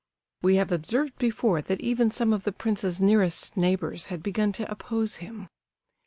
We 0.41 0.55
have 0.55 0.71
observed 0.71 1.15
before 1.19 1.61
that 1.61 1.79
even 1.79 2.09
some 2.09 2.33
of 2.33 2.43
the 2.43 2.51
prince's 2.51 2.99
nearest 2.99 3.55
neighbours 3.55 4.05
had 4.05 4.23
begun 4.23 4.51
to 4.53 4.67
oppose 4.71 5.17
him. 5.17 5.47